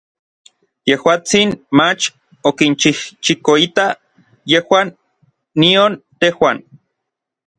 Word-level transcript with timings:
Yejuatsin 0.89 1.49
mach 1.77 2.01
okinchijchikoitak 2.49 3.93
yejuan 4.51 4.87
nion 5.61 5.91
tejuan. 6.19 6.57